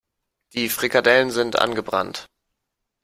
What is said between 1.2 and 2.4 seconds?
sind angebrannt.